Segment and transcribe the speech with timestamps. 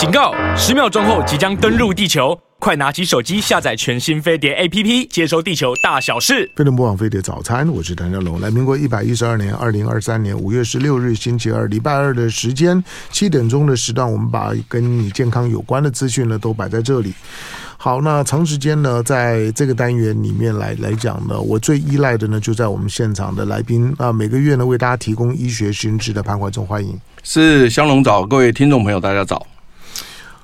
[0.00, 0.32] 警告！
[0.56, 6.50] 十秒钟后即将登陆地球，快拿起手机下载全新飞碟 APP，接收地球大小事。
[6.56, 8.40] 飞碟播放飞碟早餐，我是谭家龙。
[8.40, 17.12] 来，民国一百一十二年二零二三年五月十六日星期二，礼拜二的时间七点钟的时段，我们把跟你健康有关的资讯呢都摆在这里。
[17.76, 26.98] 好，那长时间呢，在这个单元里面来来讲呢，我最依赖的呢，就在我们现场的来宾啊，每个月呢为大家提供医学新知的潘怀宗，欢迎。
[27.22, 29.46] 是香龙早，各位听众朋友，大家早。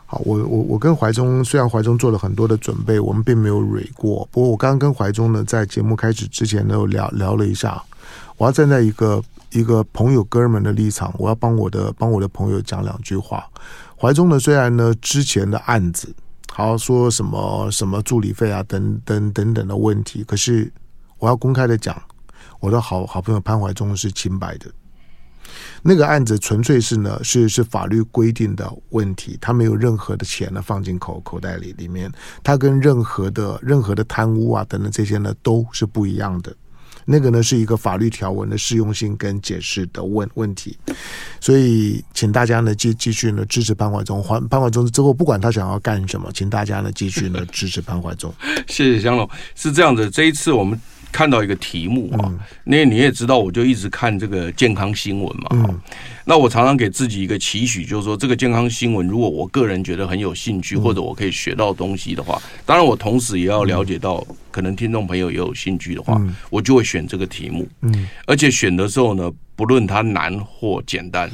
[0.06, 4.26] 好，我我我跟怀中，虽然怀中做了很多的准备，我们并没有蕊过。
[4.30, 7.82] 不过我刚刚跟怀中呢，在节目开始之前呢，有聊聊了一下，
[8.36, 13.44] 我要站在一个一个朋友哥们的立场，我要帮我的帮我的朋友讲两句话。
[14.00, 16.14] 怀中呢，虽然呢之前的案子。
[16.52, 20.24] 好说什么什么助理费啊，等等等等的问题。
[20.24, 20.72] 可是
[21.18, 21.94] 我要公开的讲，
[22.60, 24.64] 我的好好朋友潘怀忠是清白的。
[25.82, 32.10] 那个案子纯粹是呢，是是法律规定的问题，他没有任何的钱呢放进口口袋里里面，
[32.42, 36.54] 他跟任何的任何的贪污啊等等这些呢都是不一样的。
[37.08, 40.76] 那个呢是一个法律条文的适用性跟解释的问问题，
[41.40, 48.34] 所以请大家呢继继续呢支持潘怀宗，潘潘怀宗之后不管他想要干什么，请大家呢继续呢支持潘怀宗。
[48.66, 50.80] 谢谢香龙，是这样的，这一次我们。
[51.16, 52.30] 看到一个题目啊，
[52.62, 55.46] 那你也知道，我就一直看这个健康新闻嘛。
[55.52, 55.80] 嗯，
[56.26, 67.66] 那我常常给自己一个期许，就是说这个健康新闻，如果我个人觉得很有兴趣，或者我可以学到东西的话，当然我同时也要了解到，可能听众朋友也有兴趣的话，我就会选这个题目。
[67.80, 71.30] 嗯，而且选的时候呢，不论它难或简单，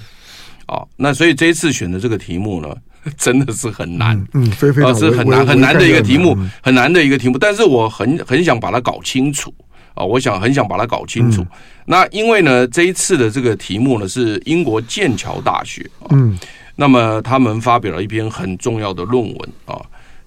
[0.66, 2.72] 啊，那所以这一次选的这个题目呢，
[3.18, 9.52] 真的是很难，嗯，非常是很难很难的一个题目，很难的一个题目，但是我很很想把它搞清楚。
[9.94, 11.42] 啊，我想很想把它搞清楚。
[11.42, 11.48] 嗯、
[11.86, 16.38] 那因为呢，这一次的这个题目呢是英国剑桥大学啊，嗯，
[16.76, 19.80] 那么他们发表了一篇很重要的论文啊，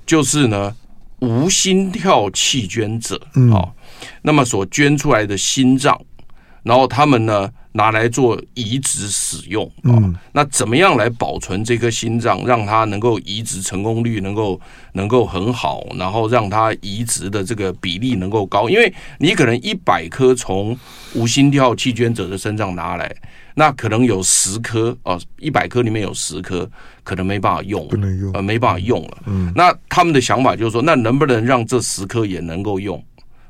[0.05, 0.75] 就是呢
[1.19, 3.19] 无心跳弃捐者
[3.53, 3.71] 啊，
[4.21, 5.99] 那么所捐出来的心脏，
[6.65, 7.49] 然后他们呢。
[7.77, 14.57] 拿来做移植使用，嗯，那怎么样来保存这颗心脏，让它能够移植成功率能够
[14.93, 18.69] 能够很好，然后让它移植的这个比例能够高？
[18.69, 20.73] 因为你可能一百颗从
[21.15, 23.13] 无心跳弃捐者的身上拿来，
[23.55, 26.65] 那可能有十颗哦，一百颗里面有十颗
[27.03, 29.17] 可能没办法用，不能用，呃，没办法用了。
[29.25, 33.03] 嗯，那他们的想法就是说，那能不能让这十颗也能够用？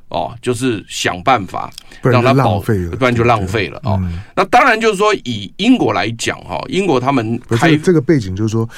[0.08, 1.68] 哦，就是想办法
[2.00, 3.98] 让它保，不然，不然就浪费了哦。
[4.02, 8.68] 嗯、那当然就是说，以英国来讲哈，英国他们开这个背景就是说，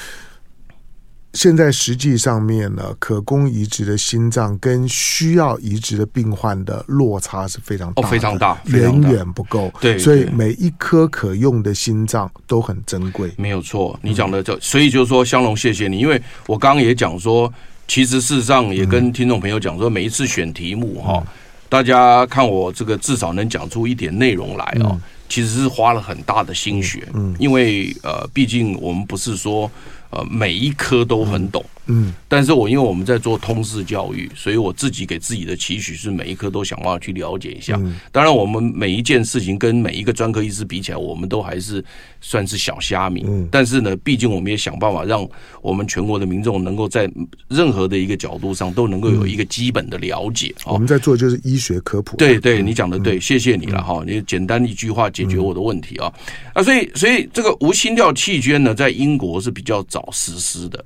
[1.34, 9.70] 现在实际上面呢，可供移植的心脏跟需要移植的病患的落差是非常大，哦，非常大，远远不够。
[9.82, 13.30] 对，所以每一颗可用的心脏都很珍贵。
[13.36, 17.52] 没有错，你讲的这，所以就是说，香龙，谢谢你，因为我刚刚也讲说。
[17.88, 21.26] 其实事实上也跟听众朋友讲说，每一次选题目哈，
[21.68, 29.68] 大家看我这个至少能讲出一点内容来哦，其实是花了很大的心血，嗯，因为呃，毕竟我们不是说
[30.10, 31.64] 呃每一科都很懂。
[31.88, 37.80] 嗯，但是我因为我们在做通识教育，所以我自己给自己的期许是每一科都想办法去了解一下。
[38.12, 41.84] 当然，我们每一件事情跟每一个专科医师比起来，我们都还是
[42.20, 43.24] 算是小虾米。
[43.26, 45.26] 嗯但是呢，毕竟我们也想办法让
[45.62, 47.10] 我们全国的民众能够在
[47.48, 50.54] 任何的一个角度上都能够有一个基本的了解。
[50.66, 52.16] 我们在做就是医学科普。
[52.18, 54.04] 对对，你讲的对，谢谢你了哈。
[54.06, 56.12] 你简单一句话解决我的问题啊
[56.52, 60.84] 啊，所以所以这个无心跳弃捐呢，在英国是比较早实施的。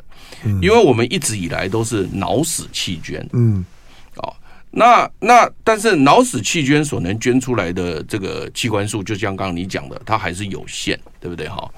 [0.60, 3.64] 因为我们一直以来都是脑死弃捐，嗯，
[4.16, 4.34] 哦，
[4.70, 11.48] 那那但是脑死弃捐所能捐出来的这个器官数，就像刚刚你讲的，它还是有限，对不对？
[11.48, 11.70] 哈？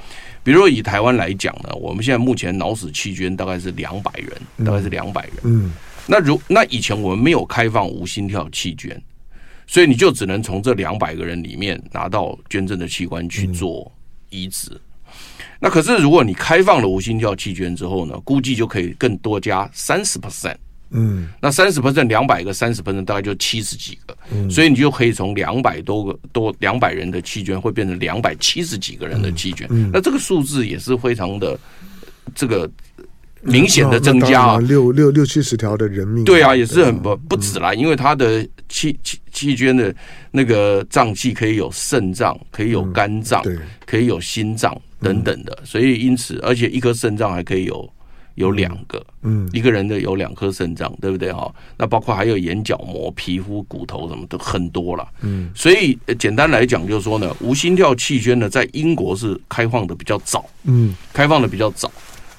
[0.42, 5.72] 比如说以台湾来讲呢，我们现在目前脑死弃捐大概是两百人，大概是两百人，嗯，
[6.06, 9.02] 那如那以前我们没有开放无心跳弃捐，
[9.66, 13.90] 所以你就只能从这两百个人里面拿到捐赠的器官去做
[14.30, 14.80] 移植。
[15.64, 20.54] 那可是，如果你开放了无心跳弃捐之后呢，估计就可以更多加三十 percent。
[20.90, 24.14] 嗯，那三十 percent 两百个，三十 percent 大概就七十几个。
[24.30, 29.66] 嗯，所以你就可以从两百多个多两百人的弃捐，会变成两百七十几个人的弃捐。
[29.70, 31.58] 嗯，那这个数字也是非常的
[32.34, 32.70] 这个
[33.40, 36.24] 明显的增加啊，六六六七十条的人命。
[36.24, 39.92] 对啊，也是很不不止啦，因为他的弃弃弃捐的
[40.30, 43.56] 那个脏器可以有肾脏，可以有肝脏，对，
[43.86, 44.78] 可以有心脏。
[45.04, 47.88] 等等的，所以因此，而且一颗肾脏还可以有
[48.34, 51.30] 有两个，嗯，一个人的有两颗肾脏，对不对？
[51.32, 51.54] 哈？
[51.76, 61.90] 那包括还有眼角膜、皮肤、骨头什么的很多了，嗯，所以简单来讲就是说呢，无心跳气圈呢，在英国是开放的比较早，嗯，开放的比较早。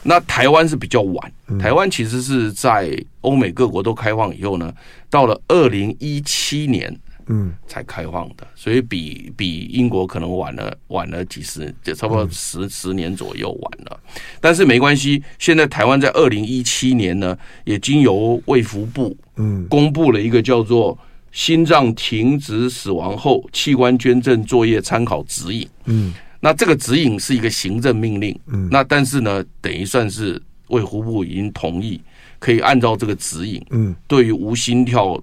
[0.08, 4.72] 那台湾是比较晚，台湾其实是在欧美各国都开放以后呢，
[5.10, 6.96] 到了二零一七年，
[7.28, 14.00] 嗯，才开放的，所以比比英国可能晚了晚了几十，就差不多十十年左右晚了。
[14.40, 20.96] 但是没关系，现在台湾在二零一七年呢，也经由卫福部，嗯，公布了一个叫做
[21.32, 26.14] 《心脏停止死亡后器官捐赠作业参考指引》，嗯。
[26.42, 32.00] 那这个指引是一个行政命令，嗯，那但是呢，等于算是卫福部已经同意，
[32.38, 35.20] 可以按照这个指引，嗯，对于无心跳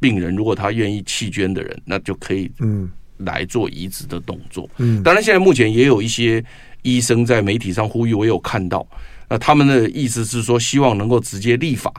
[0.00, 6.44] 病人，如果他愿意弃捐的人，那就可以，嗯，来做移植的动作，嗯，当然现在目前也有一些
[6.82, 8.86] 医生在媒体上呼吁，我有看到，
[9.28, 11.92] 那他们的意思是说，希望能够直接立法，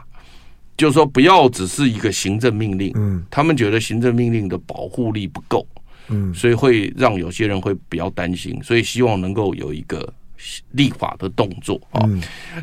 [0.78, 5.68] 就是说不要只是一个行政命令，嗯，他们觉得行政命令的保护力不够。
[6.12, 10.12] 嗯，所以会让有些人会比较担心，所以希望能够有一个
[10.72, 11.80] 立法的动作。
[11.92, 12.02] 啊。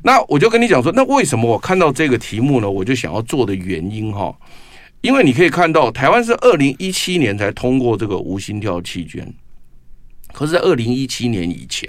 [0.03, 2.69] 那我就跟你讲说，那为什么我看到这个题目呢？
[2.69, 4.37] 我就想要做的原因哈，
[5.01, 9.33] 因为你可以看到，台湾是二零一七年才通过这个无心跳弃捐，
[10.33, 11.89] 可是在二零一七年以前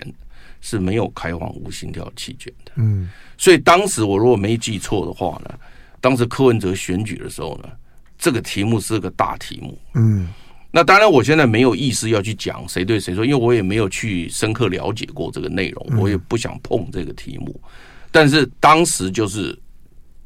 [0.61, 2.71] 是没有开放无心跳弃捐的。
[2.75, 5.57] 嗯，所以当时我如果没记错的话呢，
[5.99, 7.69] 当时柯文哲选举的时候呢，
[8.17, 9.77] 这个题目是个大题目。
[9.95, 10.27] 嗯。
[10.69, 17.59] 那当然，我现在没有意思要去讲谁对谁错，因为我也没有去深刻了解过这个内容，我也不想碰这个题目。
[18.11, 19.57] 但是当时就是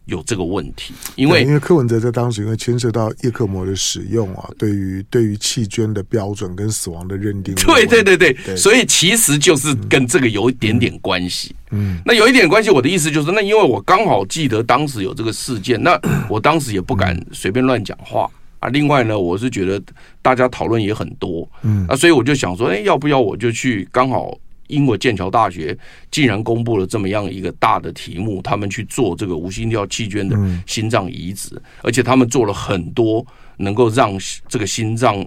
[0.06, 11.56] 有这个问题，因为因为柯文哲在当时因为牵涉到叶克膜的使用啊，对于对于弃捐的标准跟死亡的认定， 对对对对，对，所以其实就是跟这个有一点点关系。
[11.69, 18.30] 嗯，那有一点关系，我的意思就是，那因为我刚好记得当时有这个事件，那 我当时也不敢随便乱讲话。
[18.59, 19.81] 啊，另外呢，我是觉得
[20.21, 23.89] 大家讨论也很多，嗯，啊，所以我就想说，哎，要不要我就去？
[23.92, 24.38] 刚好
[24.71, 25.77] 英国剑桥大学
[26.09, 30.35] 竟然公布了这么样一个大的题目，他们去做这个无心跳弃捐的
[30.65, 33.25] 心脏移植，而且他们做了很多
[33.57, 35.23] 能够让这个心脏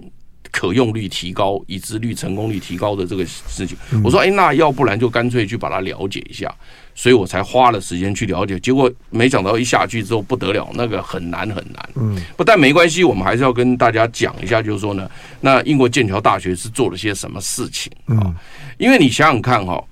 [0.51, 3.77] 可用率提高、移植率成功率提高的这个事情。
[4.03, 6.53] 我说，哎，那要不然就干脆去把它了解一下。
[6.97, 11.89] 所以我才花了时间去了解，结果没想到一下去之后不得了，那个很难很难。
[11.95, 18.33] 嗯，不但没关系，我们还是要跟大家讲一下，就是说呢，那英国剑桥大学是做了些什么事情啊？
[18.77, 19.83] 因为你想想看哈，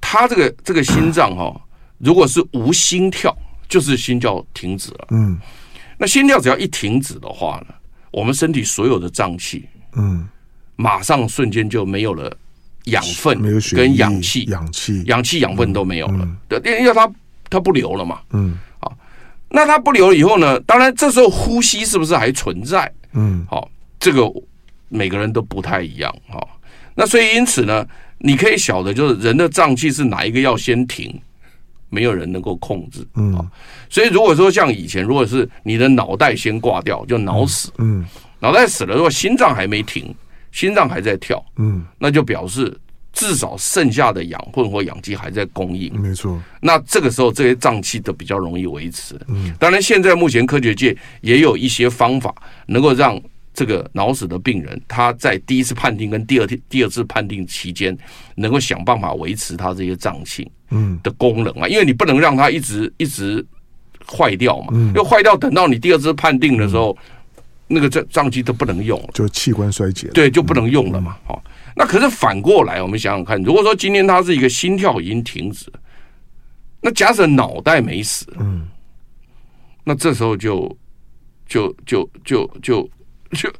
[0.00, 1.60] 他这个这个心脏哈，
[1.98, 3.36] 如果是无心跳，
[3.68, 5.08] 就是心跳停止了。
[5.10, 5.38] 嗯，
[5.98, 7.74] 那心跳只要一停止的话呢，
[8.10, 10.28] 我们身体所有的脏器，嗯，
[10.76, 12.36] 马上瞬间就没有了。
[12.86, 13.42] 养分
[13.74, 17.10] 跟氧气，氧气、氧气、养分都没有了，对，因为它
[17.50, 18.20] 它不流了嘛。
[18.30, 18.96] 嗯，好，
[19.48, 20.60] 那它不流了以后呢？
[20.60, 22.88] 当然，这时候呼吸是不是还存在？
[23.14, 23.68] 嗯，好，
[23.98, 24.32] 这个
[24.88, 26.14] 每个人都不太一样。
[26.28, 26.40] 哈，
[26.94, 27.84] 那所以因此呢，
[28.18, 31.20] 你可以晓得，就是人的脏器是哪一个要先停，
[31.90, 33.06] 没有人能够控制。
[33.14, 33.34] 嗯，
[33.88, 37.72] 所以如果说像以前，如果是你的脑袋先挂掉，就脑死。
[37.78, 38.04] 嗯，
[38.40, 40.14] 脑袋死了，如果心脏还没停。
[40.52, 42.74] 心脏还在跳，嗯，那就表示
[43.12, 46.40] 至少剩下的氧混或氧气还在供应，没错。
[46.62, 49.20] 那这个时候这些脏器都比较容易维持。
[49.28, 52.34] 嗯，当然现在目前科学界也有一些方法
[52.68, 53.20] 能够让
[53.56, 57.96] 这个脑死的病人他在第一次判定跟第二天第二次判定期间
[58.36, 61.00] 能够想办法维持他这些脏器嗯。
[61.02, 63.44] 的功能啊，因为你不能让他一直一直
[64.06, 66.96] 坏掉嘛，因为坏掉等到你第二次判定的时候。
[67.68, 71.16] 那个脏脏器都不能用了，就器官衰竭，对，就不能用了嘛。
[71.26, 71.42] 好，
[71.74, 75.66] 那可是反过来，我们想想看，如果说今天他是一个心跳已经停止，
[76.80, 78.68] 那假设脑袋没死，嗯，
[79.82, 80.78] 那这时候就
[81.48, 82.88] 就就就就
[83.36, 83.50] 就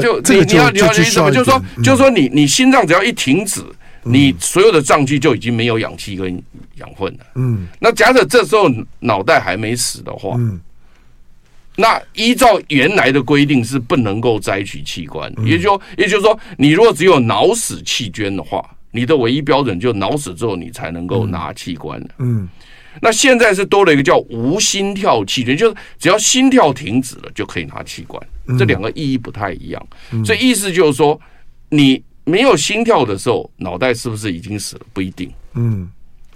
[0.00, 1.30] 就就你你要你要什么？
[1.30, 3.60] 就是说就是说你你心脏只要一停止，
[4.02, 6.42] 你所有的脏器就已经没有氧气跟
[6.76, 7.26] 养分了。
[7.36, 8.70] 嗯，那假设这时候
[9.00, 10.60] 脑袋还没死的话，嗯。
[11.74, 21.98] 那依照原来的规定是不能够摘取器官，也就也就是说，你如果只有脑死弃捐的话，你的唯一标准就脑死之后你才能够拿器官。
[22.18, 22.46] 嗯，
[23.00, 28.20] 那现在是多了一个叫无心跳弃捐，就是只要心跳停止了就可以拿器官，
[28.58, 29.86] 这两个意义不太一样。
[30.24, 31.18] 所以意思就是说，
[31.70, 34.82] 你没有心跳的时候，脑袋是不是已经死了？
[34.92, 35.32] 不一定。
[35.54, 35.88] 嗯。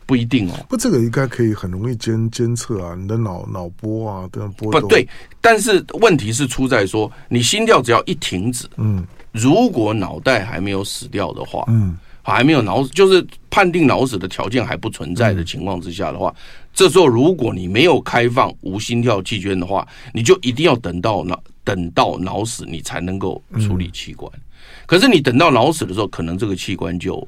[0.09, 4.71] 不一定哦，不，这个应该可以很容易监监测啊，你的脑脑波啊，这样波。
[4.71, 5.05] 不对，
[5.41, 11.99] 但是问题是出在说，你心跳只要一停止，嗯，如果脑袋还没有死掉的话，嗯，
[12.33, 24.31] 还没有脑死，就是判定脑死的条件还不存在的情况之下的话，嗯，这时候如果你没有开放无心跳器捐的话，你就一定要等到脑等到脑死，你才能够处理器官。
[24.35, 24.41] 嗯，
[24.87, 27.27] 可是你等到脑死的时候，可能这个器官就。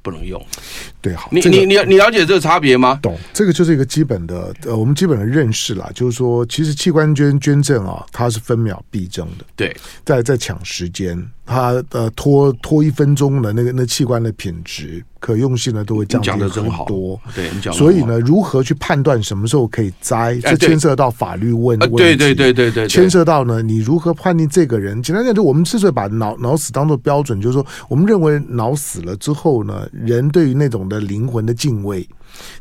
[0.00, 0.40] 不能用。
[1.02, 2.98] 对，好，你、这个、你你你了解这个差别吗？
[3.02, 17.18] 懂，这个就是一个基本的呃，我们基本的认识啦，就是说，其实器官捐捐赠啊，它是分秒必争的，对，在在抢时间，它呃拖拖一分钟的那个那器官的品质可用性呢都会降低很多。
[17.34, 25.02] 对，你讲，所以呢，如何去判断什么时候可以摘，这牵涉到法律问问题，哎、对对对对对，牵涉到呢，你如何判定这个人？
[25.02, 32.06] 简单讲，就我们之所以把脑脑死当做标准，就是说，我们认为脑死了之后呢，人对于那种的灵魂的敬畏。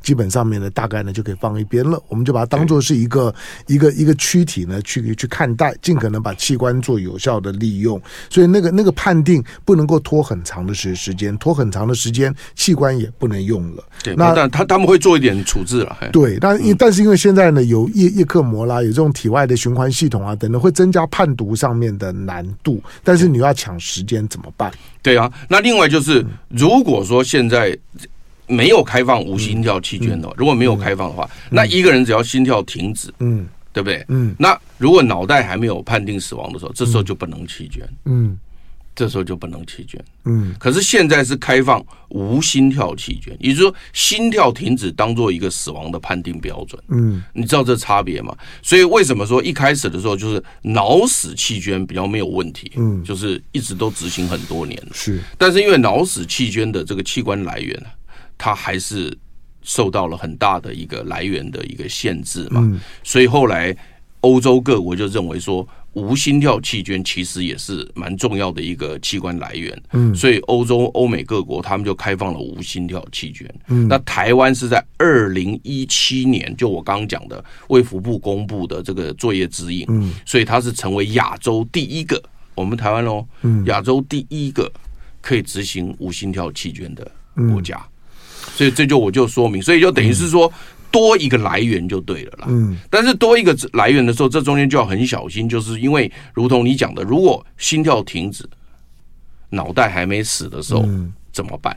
[0.01, 2.01] 基本上面呢，大概呢就可以放一边了。
[2.07, 3.33] 我们就把它当做是一个
[3.67, 8.01] 一个一个躯体呢去去看待，尽可能把器官做有效的利用。
[8.29, 13.83] 所以那个那个判定不能够拖很长的时时间，拖很长的时间，器官也不能用了。
[14.03, 15.97] 对，那但他他们会做一点处置了。
[16.11, 22.81] 对，但因但是因为现在呢有叶叶克膜啦，有这种体外的循环系统啊等等，会增加判读上面的难度。
[23.03, 24.71] 但是你要抢时间怎么办？
[25.01, 27.77] 对啊，那另外就是如果说现在。
[28.47, 34.03] 没有开放无心跳器捐的，如果没有开放的话，那一个人只要心跳停止，嗯，对不对？
[34.07, 38.37] 嗯，那如果脑袋还没有判定死亡的时候，这时候就不能弃捐，嗯，
[38.95, 40.55] 这时候就不能弃捐，嗯。
[40.57, 48.35] 可是现在是开放无心跳器捐，也就是说心跳停止当做一个死亡的判定标准，嗯，你知道这差别吗？
[48.63, 55.21] 所以为什么说一开始的时候就是脑死器捐比较没有问题，嗯，就是一直都执行很多年，是。
[55.37, 57.87] 但是因为脑死器捐的这个器官来源呢？
[58.37, 59.17] 它还是
[59.61, 63.75] 受到了很大的一个来源的一个限制嘛，所以后来
[64.21, 82.21] 欧洲各国就认为说，无心跳器捐其实也是蛮重要的一个器官来源，嗯，所以欧洲、欧美各国他们就开放了无心跳器捐，嗯，那台湾是在二零一七年，就我刚刚讲的卫福部公布的这个作业指引，嗯，所以它是成为亚洲第一个，
[82.55, 84.71] 我们台湾喽，嗯，亚洲第一个
[85.21, 87.11] 可以执行无心跳器捐的
[87.51, 87.85] 国家。
[88.55, 90.51] 所以这就我就说明，所以就等于是说
[90.91, 92.45] 多一个来源就对了啦。
[92.49, 98.47] 嗯，但是多一个来源的时候，这中间就要很小心，就是因为如同你讲的，如果心跳停止，
[99.49, 100.85] 脑袋还没死的时候
[101.31, 101.75] 怎么办？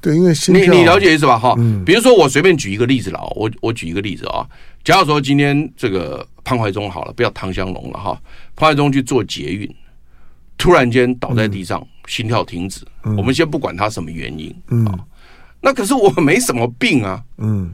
[0.00, 1.38] 对，因为心跳你你了解意思吧？
[1.38, 4.46] 哈，比如说我随便举一个例子了，我我举一个例子啊，
[4.84, 8.20] 假如说今天这个潘怀忠好了，不要唐香龙了哈，
[8.54, 9.68] 潘怀忠去做捷运，
[10.58, 11.86] 突然间倒在地上。
[12.08, 14.98] 心跳停止，嗯、我们先不管他什么原因，嗯，
[15.60, 17.70] 那可是我没什么病啊，嗯，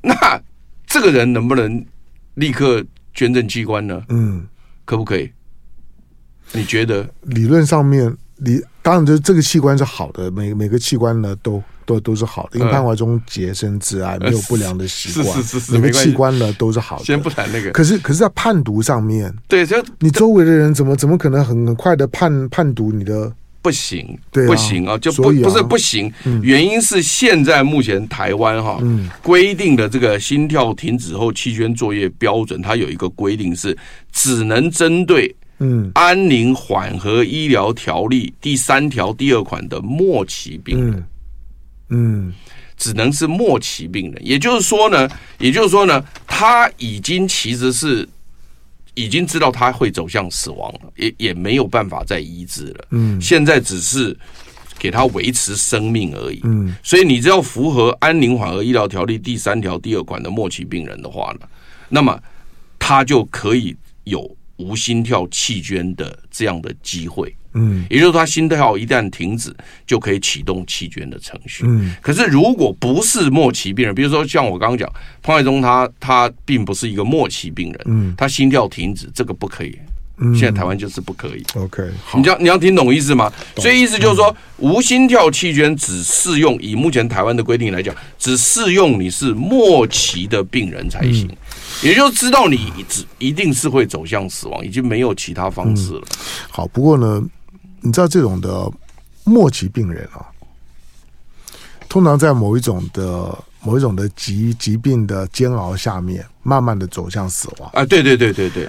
[0.00, 0.14] 那
[0.86, 1.84] 这个人能不能
[2.34, 4.00] 立刻捐赠器官呢？
[4.10, 4.46] 嗯，
[4.84, 5.28] 可不可以？
[6.52, 7.12] 你觉得？
[7.22, 11.60] 理论上面，理当然，这这个器官是好的，每每个器官呢都
[12.00, 17.04] 都都是好的，因为潘怀忠洁身自爱，没有不良的习惯，是是是，每个器官呢都是好的。
[17.04, 23.32] 先不谈那个，可是可是，在判读上面，对，就你周围的人怎么怎么可能很很快的判判读你的？
[23.62, 26.12] 不行，对不行啊，就不不是不行。
[26.42, 28.82] 原因是现在目前台湾哈
[29.22, 33.78] 规定的这个心跳停止后器捐作业标准，它有一个规定是
[34.10, 35.88] 只能针对嗯。
[35.94, 41.04] 安宁缓和医疗条例第三条第二款的末期病人，嗯，
[42.76, 44.26] 只能是末期病人。
[44.26, 45.08] 也就是说呢，
[45.38, 48.08] 也就是说呢，他已经其实是。
[48.94, 52.84] 已经知道他会走向死亡了，也也没有办法再医治了。
[52.90, 54.14] 嗯，现在只是
[54.78, 56.42] 给他维持生命而已。
[56.44, 61.48] 嗯，所以你只要符合《安宁缓和医疗条例》第三条第二款的末期病人的话呢，
[61.88, 62.22] 那么
[62.78, 67.34] 他就可以有无心跳弃捐的这样的机会。
[67.54, 69.54] 嗯，也就是说，他心跳一旦停止，
[69.86, 71.64] 就可以启动器捐的程序。
[71.66, 74.90] 嗯，可是如果不是末期病人，比如说像我刚刚讲
[75.22, 79.78] 潘怀忠，他他并不是一个末期病人，嗯，他心跳停止，这个不可以。
[80.18, 81.42] 嗯，现在台湾就是不可以。
[81.54, 81.82] OK，
[82.14, 83.32] 你要你要听懂意思吗？
[83.56, 91.28] 所以意思就是说，无心跳器捐只适用，以目前台湾的规定来讲，只适用你是末期的病人才行。
[91.82, 96.02] 也就知道你只一定是会走向死亡，已经没有其他方式了。
[96.50, 97.24] 好，不过呢。
[97.82, 98.70] 你知道这种的
[99.24, 100.24] 末期病人啊，
[101.88, 107.84] 通常在某一种的某一种的疾疾病的煎熬下面，慢慢的走向死亡啊！
[107.84, 108.68] 对对对对对，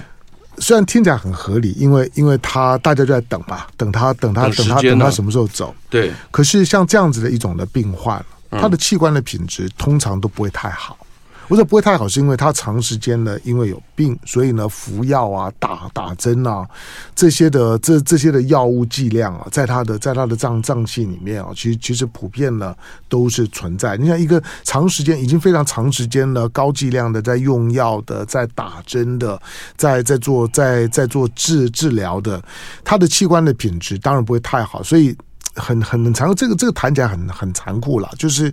[0.58, 5.74] 虽然听起来很合理，因为因为他大家就在等嘛，等他等他等他等他什么时候走？
[5.88, 6.12] 对。
[6.30, 10.96] 可是像这样子的一种的病患，他的器官的品质通常都不会太好。
[11.48, 16.66] 我说不会太好，是因为他长时间呢，因为有病，所以呢服药啊、打打针啊
[17.14, 22.74] 这些的这这些的药物剂量啊，在他的在他的脏脏器里面啊，其实其实普遍呢
[23.08, 23.96] 都是存在。
[23.96, 29.40] 你像一个长时间已经非常长时间了，高剂量的在用药的，在打针的，
[29.76, 32.42] 在在做在在做治治疗的，
[32.82, 35.16] 他的器官的品质当然不会太好，所以。
[35.56, 38.52] 很很残酷，这个这个谈起来很很残酷了，就是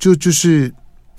[0.00, 0.74] 就就是。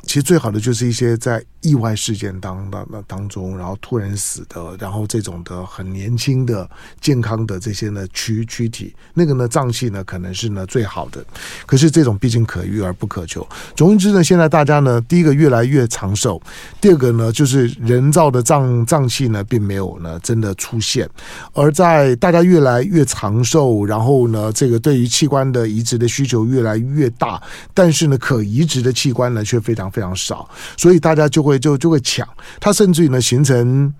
[0.05, 6.69] 其实最好的就是一些在意外事件当当当中，然后突然死的，然后这种的很年轻的
[7.01, 11.25] 健康的这些呢躯躯体，那个呢脏器呢可能是呢最好的。
[11.65, 13.47] 可是这种毕竟可遇而不可求。
[13.75, 16.39] 总之呢，现在大家呢，第一个越来越长寿，
[16.79, 21.09] 第二个呢就是人造的脏脏器呢并没有呢真的出现。
[21.53, 27.41] 而在大家越来越长寿，然后呢这个对于器官的移植的需求越来越大，
[27.73, 29.85] 但是呢可移植的器官呢却非常。
[29.95, 32.27] 非常少，所以大家就会就就会抢，
[32.59, 33.93] 它甚至于呢形成，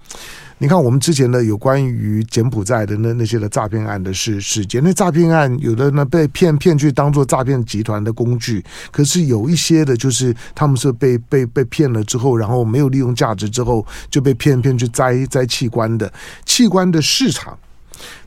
[0.57, 16.11] 你看我们之前的有关于柬埔寨的那那些的诈骗案的事事件，那诈骗案有的呢被骗骗去当做诈骗集团的工具，可是有一些的就是他们是被被被骗了之后，然后没有利用价值之后就被骗骗去摘摘器官的
[16.45, 17.57] 器官的市场。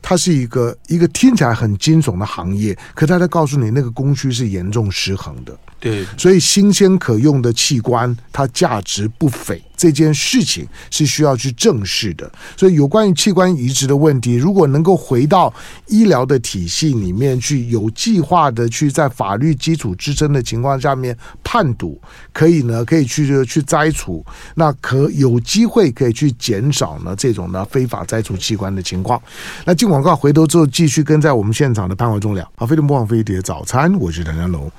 [0.01, 5.57] 它是一个一个听起来很惊悚的行业，可它在告诉你，那个供需是严重失衡的。
[5.79, 9.61] 对，所以新鲜可用的器官，它价值不菲。
[9.77, 15.53] 这件事情是需要去正视的，所以有关于器官移植的问题，如果能够回到
[15.87, 21.97] 医疗的体系里面去，有计划的去在法律基础支撑的情况下面判读，
[22.33, 24.21] 可以呢，可以去去摘除，
[24.55, 29.21] 那可有机会可以去减少呢这种呢非法摘除器官的情况。
[29.63, 32.47] 那进广告回头之后，继续跟在我们现场的潘怀忠聊。
[32.55, 34.71] 好，飞碟不放飞碟早餐，我是谭家龙。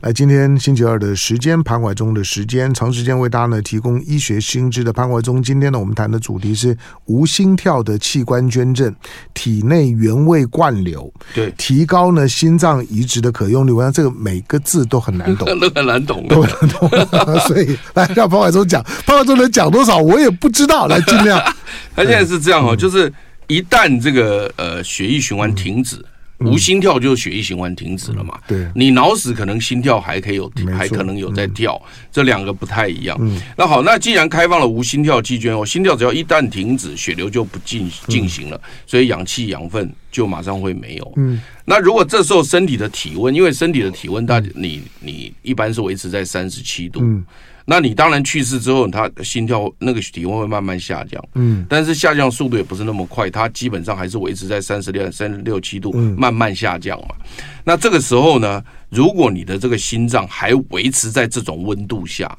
[0.00, 5.40] 来，今天星期二的时间，潘怀忠的时间，长时间为大家呢提供医学新知的潘怀忠。
[5.40, 8.92] 今天呢，我们谈的主题是无心跳的器官捐赠，
[9.32, 13.70] 体内原位灌流，对，提高呢心脏移植的可用率。
[13.70, 17.38] 我想这个每个字都很难懂，都很难懂，都很难懂。
[17.42, 20.88] 所以来让潘怀忠讲，潘怀忠能讲多少，我也不知道。
[20.88, 21.40] 来，尽量。
[21.94, 23.12] 他现在是这样哦，就是
[23.48, 26.04] 一旦这个呃血液循环停止。
[26.40, 28.38] 无心跳就是血液循环停止了嘛？
[28.48, 33.16] 嗯、对，你脑死可能心跳还可以有，还可能有在跳，嗯、这两个不太一样。
[33.22, 41.12] 嗯，那好，那既然开放了无心跳器捐，我心跳只要一旦停止，血流就不进进行了，所以氧气养分就马上会没有。
[41.16, 47.00] 嗯，那如果这时候身体的体温，因为身体的体温，大你你一般是维持在三十七度。
[47.02, 47.24] 嗯。
[47.68, 57.16] 那你当然去世之后，他心跳那个体温会慢慢下降，嗯，但是下降速度也不是那么快，它基本上还是维持在三十六、三十六七度，慢慢下降嘛。
[57.64, 62.38] 那这个时候呢，如果你的这个心脏还维持在这种温度下，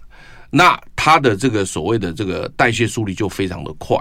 [0.50, 3.98] 那它的这个所谓的这个代谢速率就非常的快，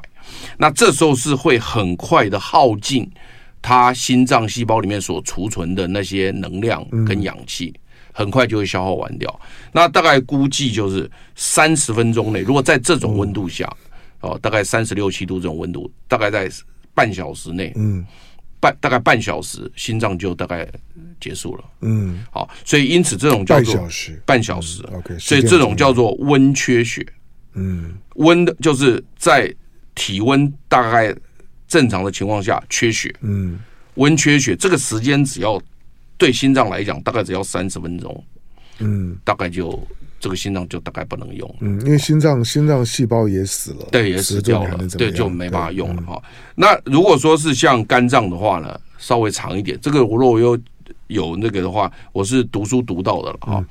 [0.56, 3.10] 那这时候是会很快的耗尽
[3.60, 7.74] 它心脏细胞里面所储存的那些能量跟氧气。
[8.16, 9.40] 很快就会消耗完掉，
[9.72, 13.70] 那大概估计就是三十分钟内，如果在这种温度下，
[14.20, 16.50] 哦，大概三十六七度这种温度，大概在
[16.94, 18.02] 半小时内，嗯，
[18.58, 20.66] 半大概半小时，心脏就大概
[21.20, 27.06] 结束了，嗯，好，所以因此这种叫做半小时，半小时，OK，所以这种叫做温缺血，
[27.52, 29.54] 嗯，温的就是在
[29.94, 31.14] 体温大概
[31.68, 33.58] 正常的情况下缺血，嗯，
[33.96, 35.60] 温缺血这个时间只要。
[36.18, 38.24] 对心脏来讲，大概只要三十分钟，
[38.78, 39.78] 嗯，大概就
[40.18, 46.22] 这个心脏就大概不能用，嗯，因为心脏心脏细胞也死了，对，也死掉了，对，就没办法用了哈。
[46.54, 50.58] 那如果说是像肝脏的话呢，稍微长一点，这个我如果有
[51.08, 53.64] 有那个的话，我是读书读到的了哈。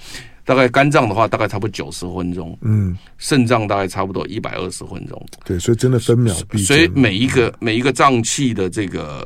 [0.43, 9.25] 大概肝脏的话，大概差不多九十分钟，嗯，肾脏大概差不多一百二十分钟，对，所以真的分秒必争，所以每一个每一个脏器的这个。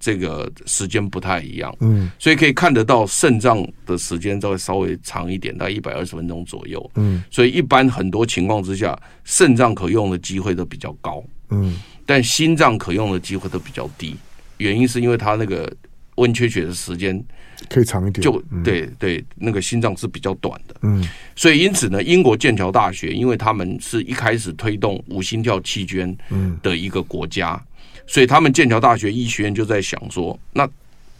[0.00, 14.14] 这个时间不太一样，嗯，所以可以看得到肾脏的时间稍微稍微长一点，大概一百二十分钟左右，嗯，所以一般很多情况之下，肾脏可用的机会都比较高，嗯，但心脏可用的机会都比较低，
[14.58, 15.68] 原因是因为它那个
[16.14, 17.20] 温缺血的时间
[17.68, 26.16] 可以长一点，就对对，那个心脏是比较短的，嗯，所以因此呢，英国剑桥大学因为他们是一开始推动无心跳器捐
[26.62, 27.60] 的一个国家。
[28.08, 30.66] 所以他们剑桥大学医学院就在想说，那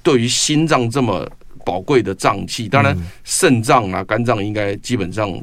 [0.03, 1.31] 对于心脏这么
[1.65, 5.39] 宝贵的脏器，当然肾脏啊、肝脏应该基本上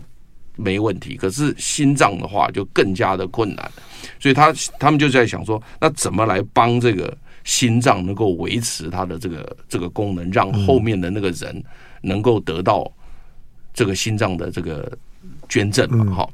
[0.56, 3.72] 没问题，可是心脏的话就更加的困难。
[4.20, 11.64] 所以他他们就在想说，那怎么来帮这个心脏能够维持它的这个这个功能，让后面的那个人
[12.02, 12.92] 能够得到
[13.72, 14.92] 这个心脏的这个
[15.48, 16.28] 捐赠嘛？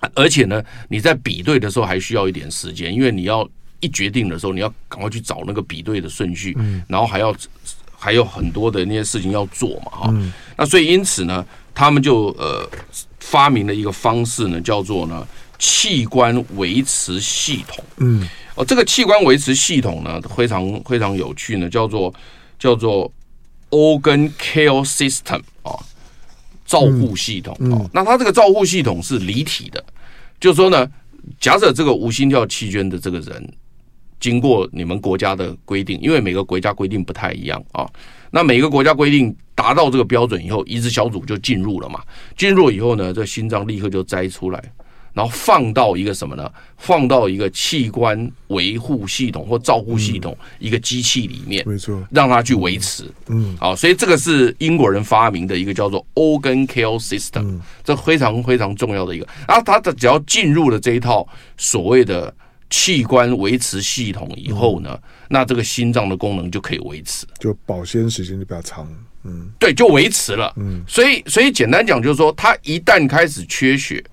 [0.00, 3.48] 哈，而且呢，你在比对的时候还需要一点时间，因为你要。
[3.80, 7.34] 一决定的时候，你要赶快去找那个比对的顺序，嗯、然后还要
[7.96, 10.32] 还有很多的那些事情要做嘛，哈、嗯。
[10.56, 12.68] 那所以因此呢，他们就呃
[13.20, 15.26] 发明了一个方式呢，叫做呢
[15.58, 17.84] 器官维持系统。
[17.98, 22.12] 嗯，哦，这个器官维持系统呢非常非常有趣呢，叫做
[22.58, 23.10] 叫做
[23.70, 25.74] Organ Care System 啊，
[26.66, 27.90] 照护系统啊。
[27.92, 29.84] 那它这个照护系统是离体的，
[30.40, 30.88] 就是说呢，
[31.40, 33.52] 假设这个无心跳器捐的这个人，
[34.20, 37.88] 经过你们国家的规定，因为每个国家规定不太一样啊。
[38.30, 42.00] 那每个国家规定达到这个标准以后，移植小组就进入了嘛。
[42.36, 44.62] 进入以后呢，这心脏立刻就摘出来。
[45.14, 46.48] 然后放到一个什么呢？
[46.76, 53.04] 放到一个器官维护系统或照顾系统一个机器里面，没错，让它去维持。
[53.26, 59.26] 嗯，好，所以这个是英国人发明的一个叫做 Organ Care System，这非常非常重要的一个。
[59.48, 61.26] 然后它的只要进入了这一套
[61.56, 62.32] 所谓的
[62.70, 68.88] 器官维持系统以后呢，那这个心脏的功能就可以维持，就保鲜时间就比较长。
[69.24, 70.52] 嗯，对，就维持了。
[70.56, 74.04] 嗯，所以所以简单讲就是说，它一旦开始缺血。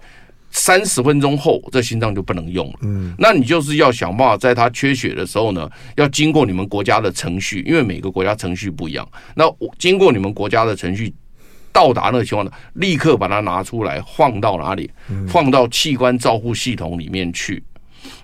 [0.57, 2.75] 三十分钟后，这心脏就不能用了。
[2.83, 9.05] 嗯，那你就是要想办法，在它缺血的时候呢，要经过你们国家的程序，因为每个国家程序不一样。
[9.35, 11.13] 那我经过你们国家的程序，
[11.73, 14.89] 到达那个情况呢，立刻把它拿出来，放到哪里？
[15.27, 17.61] 放到器官照护系统里面去，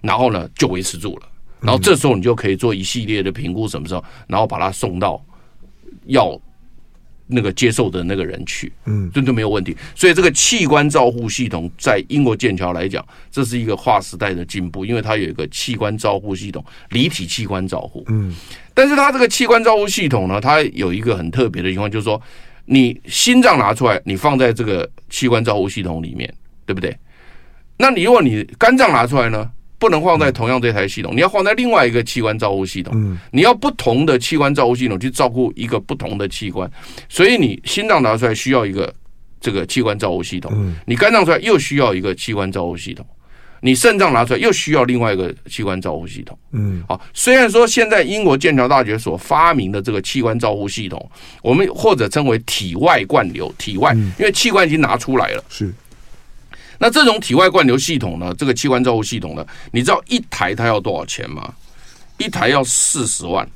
[0.02, 1.28] 然后呢就维持住了。
[1.60, 5.24] 然后这时候你就可以做一系列的评估，什么时候，然后把它送到
[6.06, 6.40] 要。
[7.34, 9.74] 那个接受的那个人去，嗯，这都没有问题。
[9.96, 18.04] 所以这个器官照护系统在英国剑桥来讲，这是一个划时代的进步，因为它有一个器官照护系统，离体器官照护。
[18.10, 18.36] 嗯，
[18.74, 22.22] 但是它这个器官照护系统呢，它有一个很特别的情况，就是说，
[22.66, 26.30] 你心脏拿出来，你放在这个器官照护系统里面，
[26.66, 26.94] 对不对？
[27.78, 29.50] 那你如果你肝脏拿出来呢？
[29.82, 33.18] 不能放在同样这台系统，你要放在另外一个器官照护系统。
[33.32, 36.70] 你要不同的器官照护系统去照顾一个不同的器官，
[37.10, 38.94] 所以你心脏拿出来需要一个
[39.40, 43.04] 这个器官照护系统，你肝脏出来又需要一个器官照护系统，
[43.60, 46.38] 你肾脏拿出来又需要另外一个器官照护系统。
[46.52, 51.10] 嗯，好，虽然说现在英国剑桥大学所发明的这个器官照护系统，
[51.42, 55.74] 我们或者称为体外灌流，体外，因为器官已经拿出来了，是。
[56.82, 58.34] 那这种体外灌流系统呢？
[58.36, 59.46] 这个器官照护系统呢？
[59.72, 61.54] 你知道一台它要多少钱吗？
[62.18, 63.48] 一台要四十万，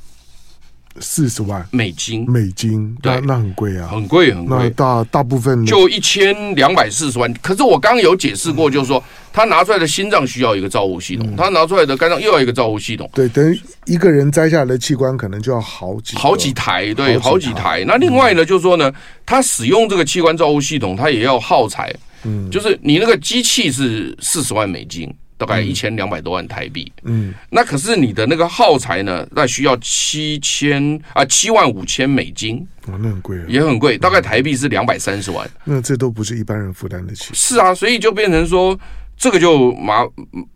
[1.00, 4.58] 四十万美金，美金，对，那很贵啊，很贵很贵。
[4.60, 7.34] 那大大部分就一千两百四十万。
[7.42, 13.10] 可是我刚刚有解释过，就是说他拿出来的心脏需要一个照护系统，他拿出来的肝脏又要一个照护系统。
[13.12, 17.84] 对，等于一个人摘下来的器官可能就要好几好几台，对，好几台。
[17.88, 18.94] 那另外呢，就是说呢，
[19.26, 21.92] 他使用这个器官照护系统，他也要耗材。
[22.26, 26.92] 嗯，就是你那个机器是四十万美金，大概一千两百多万台币。
[27.04, 32.58] 嗯，那可是你的那个耗材呢，那需要七千啊七万五千美金。
[32.88, 35.50] 哦，那很贵啊，也很贵，大概台币是两百三十万。
[35.64, 37.30] 那这都不是一般人负担得起。
[37.34, 38.78] 是啊，所以就变成说
[39.18, 40.06] 这个就麻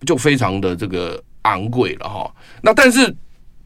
[0.05, 2.31] 就非常的这个昂贵了哈。
[2.61, 3.15] 那但是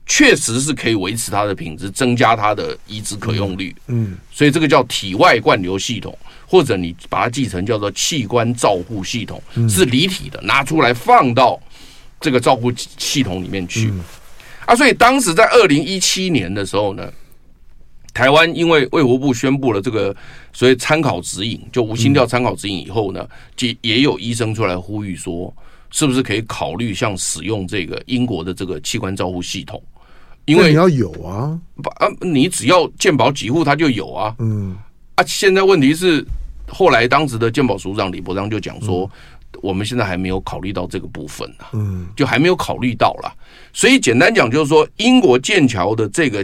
[0.06, 3.76] 确实是可以维持它的品质，增加它的移植可用率。
[3.88, 6.18] 嗯，所以这个叫体外灌流系统。
[6.46, 11.60] 或者你把它记成叫做器官照护系统，是离体的，拿出来放到
[12.20, 13.92] 这个照护系统里面去。
[14.68, 17.12] 啊，所以当时在二零一七年的时候呢，
[18.14, 20.16] 台湾因为卫福部宣布了这个
[20.52, 25.52] 所谓参考指引，就无心跳参考指引以后呢，就也有医生出来呼吁说，
[25.90, 29.82] 是不是可以考虑像使用这个英国的这个器官照护系统？
[30.46, 31.60] 因为你要有啊，
[31.98, 34.36] 啊，你只要健保几户他就有啊。
[34.40, 34.76] 嗯，
[35.16, 36.26] 啊，现在问题是。
[36.66, 39.08] 后来，当时的健保署长李伯章就讲说
[39.62, 43.32] ：“我们现在还没有考虑到这个部分呢，嗯，就还没有考虑到了。
[43.74, 46.44] 所以简单讲，就是说，英国剑桥的这个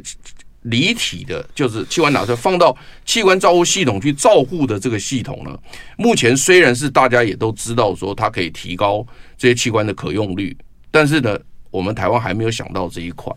[0.64, 5.58] 离体的，就是器官拿出来放到器官照护系统去照护的这个系统呢，
[5.98, 9.04] 目前虽然是大家也都知道说它可以提高
[9.36, 10.56] 这些器官的可用率，
[10.92, 11.40] 但是呢，
[11.72, 13.34] 我们台湾还没有想到这一块，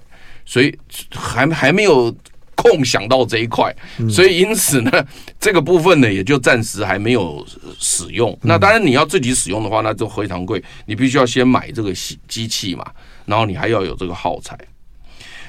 [0.52, 0.76] 所以
[1.10, 2.14] 还还没有。”
[2.54, 3.74] 空想到这一块，
[4.08, 5.06] 所以因此呢，
[5.40, 7.44] 这个部分呢也就暂时还没有
[7.80, 8.38] 使用。
[8.42, 11.92] 那当然你要自己使用的话，那就非常贵，你必须要先买这个
[12.28, 12.86] 机器嘛，
[13.26, 14.56] 然后你还要有这个耗材。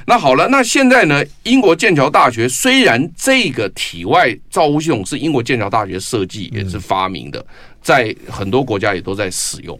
[0.07, 7.45] 那好了，那现在呢，英国剑桥大学虽然这个体外造物系统是英国剑桥大学设计也是发明的，
[7.79, 9.79] 在很多国家也都在使用，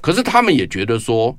[0.00, 1.36] 可是他们也觉得说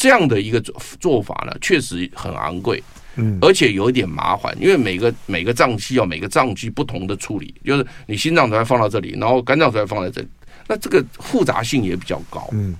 [0.00, 0.58] 这样的一个
[0.98, 2.82] 做法呢，确实很昂贵。
[3.16, 10.28] 嗯，而且有一点麻烦，因为每个每个脏器要每个脏器不同的处理，就是你心脏才放到这里，然后肝脏才放在这里，
[10.66, 12.48] 那这个复杂性也比较高。
[12.52, 12.74] 嗯，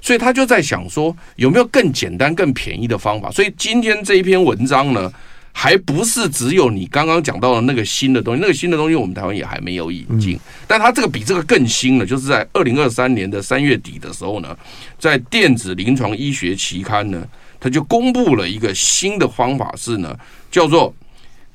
[0.00, 3.30] 所以他就在想说，有没有更简单、更便宜的方法？
[3.30, 5.12] 所以今天这一篇文章呢，
[5.56, 14.54] 还不是只有你刚刚讲到的那个新的东西，那个新的东西我们台湾也还没有引进，但它这个比这个更新了，就是在二零二三年的三月底的时候呢，
[14.98, 17.26] 在电子临床医学期刊呢。
[17.60, 20.14] 它就公布了一个新的方法是呢，
[20.50, 20.94] 叫做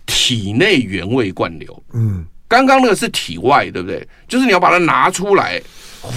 [0.08, 1.84] 体内原位灌流。
[1.94, 4.08] 嗯，刚刚那个是体外，对不对？
[4.28, 5.62] 就是你要把它拿出来，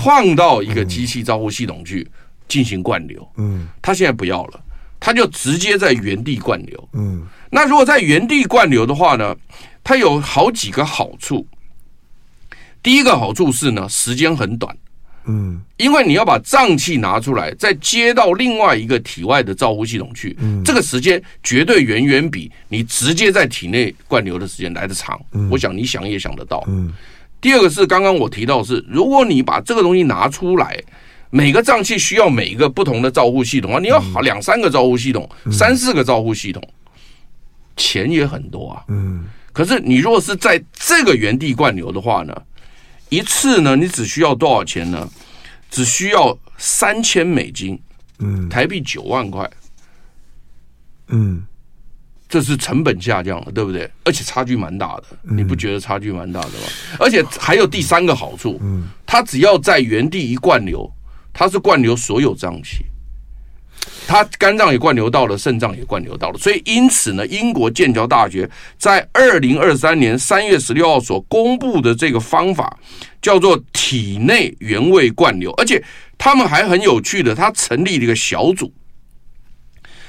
[0.03, 2.09] 放到一个机器照护系统去
[2.49, 3.29] 进行灌流。
[3.37, 4.61] 嗯，它现在不要了，
[4.99, 6.89] 它就直接在原地灌流。
[6.95, 9.37] 嗯，那如果在原地灌流的话呢，
[9.85, 11.47] 它有好几个好处。
[12.83, 14.75] 第一个好处是呢，时间很短。
[15.27, 25.21] 嗯，因为你要把脏器拿出来，再接到另外一个体外的照护系统去，嗯，这个时间绝对远远比你直接在体内灌流的时间来得长。
[25.33, 26.65] 嗯，我想你想也想得到。
[26.67, 26.91] 嗯，
[27.39, 30.77] 第二个是刚刚我提到的是，如果你把这个东西拿出来，
[31.29, 36.61] 每个脏器需要每一个不同的照护系统啊，你要两三个照护系统，三四个照护系统，
[37.77, 38.85] 钱也很多啊。
[38.89, 42.35] 嗯，可是你如果是在这个原地灌流的话呢？
[43.09, 45.07] 一次呢，你只需要多少钱呢？
[45.71, 47.79] 只需要三千美金，
[48.21, 49.51] 嗯，台币九万块，
[51.09, 51.43] 嗯，
[52.29, 53.91] 这是成本下降了，对不对？
[54.05, 56.67] 而且差距蛮大的，你不觉得差距蛮大的吗？
[56.99, 60.91] 而且还有第三个好处，嗯，它只要在原地一灌流，
[61.33, 62.85] 它是灌流所有脏器。
[64.07, 72.79] 他肝脏也灌流到了，肾脏也灌流到了，所以因此呢，英国剑桥大学在二零二三年三月十六号所公布的这个方法
[73.23, 75.83] 叫做体内原位灌流，而且
[76.19, 78.73] 他们还很有趣的，他成立了一个小组，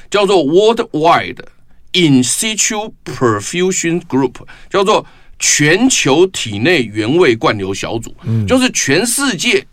[0.09, 1.37] 叫做 Worldwide
[1.93, 4.35] In Situ Perfusion Group，
[4.69, 5.05] 叫做
[5.39, 9.65] 全球体内原位灌流小组，嗯，就是全世界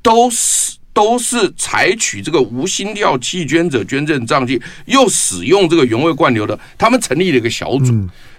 [0.00, 0.71] 都是。
[0.92, 7.92] 都是采取这个无心跳弃捐者捐赠脏器，又使用这个原位灌流的，他们成立了一个小组。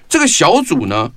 [0.07, 1.11] 这个小组呢，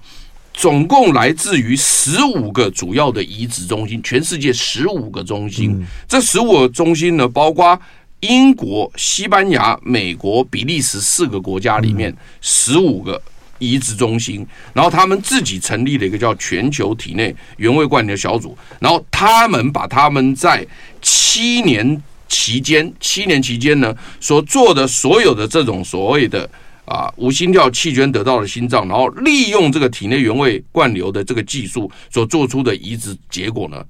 [0.55, 5.85] 总共来自于十五个主要的移植中心，全世界十五个中心。
[6.09, 7.79] 这十五个中心呢，包括
[8.21, 13.21] 英国、西班牙、美国、比利时四个国家里面十五个。
[13.59, 20.63] 移植中心，然后他们自己成立了一个叫全球体内原位灌流小组，然后他们把他们在
[21.07, 26.51] 七年期间，七年期间呢所做的所有的这种所谓的
[26.85, 33.85] 啊无心跳弃捐得到的心脏，然后利用这个体内原位灌流的这个技术所做出的移植结果呢，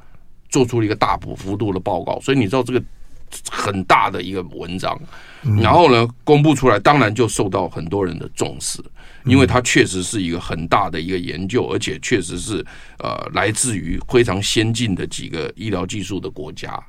[0.50, 2.82] 做出了一个大幅度的报告，所以你知道这个
[3.50, 5.00] 很大的一个文章，
[5.62, 8.78] 然后呢公布出来，当然就受到很多人的重视。
[9.24, 12.64] 因为它确实是一个很大的一个研究，而且确实是
[13.00, 16.80] 呃来自于非常先进的几个医疗技术的国家，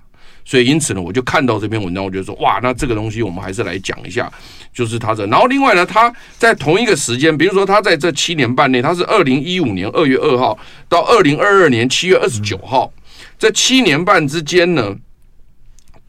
[0.50, 4.32] 所以因此呢，我就看到这篇文章，我就说哇，那这个东西我们还是来讲一下，
[4.74, 5.28] 就是他的。
[5.28, 10.58] 然后另外呢，他在同一个时间，比如说他在这七年半内，他是二零一五年二月二号
[10.88, 12.90] 到二零二二年七月二十九号，
[13.38, 14.96] 这七年半之间呢。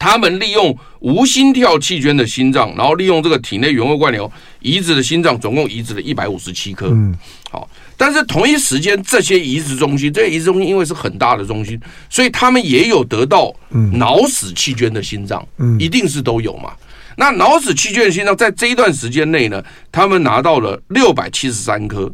[0.01, 6.87] 他们利用无心跳气捐的心脏，然后利用这个体内原位灌流移植的心脏，总共移植了一百五十七颗。
[6.87, 7.13] 嗯，
[7.51, 7.69] 好，
[8.01, 11.77] 但是同一时间，这些移植中心，这些移植中心因为是很大的中心，
[12.09, 13.53] 所以他们也有得到
[13.91, 16.71] 脑死弃捐的心脏，嗯，一定是都有嘛。
[17.17, 22.09] 那脑死弃捐的心脏在这一段时间内呢，他们拿到了六百七十三颗，